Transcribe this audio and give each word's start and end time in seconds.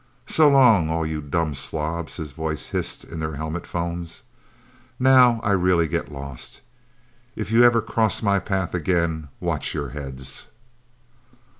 "So 0.25 0.49
long, 0.49 0.89
all 0.89 1.05
you 1.05 1.21
dumb 1.21 1.53
slobs!" 1.53 2.17
his 2.17 2.31
voice 2.31 2.65
hissed 2.65 3.03
in 3.03 3.19
their 3.19 3.35
helmet 3.35 3.67
phones. 3.67 4.23
"Now 4.97 5.39
I 5.43 5.51
get 5.53 5.59
really 5.59 5.87
lost! 5.99 6.61
If 7.35 7.51
you 7.51 7.61
ever 7.63 7.81
cross 7.83 8.23
my 8.23 8.39
path 8.39 8.73
again, 8.73 9.27
watch 9.39 9.75
your 9.75 9.89
heads..." 9.89 10.47